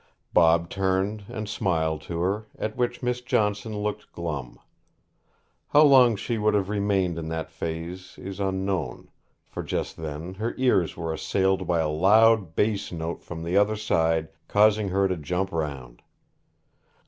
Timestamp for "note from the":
12.91-13.55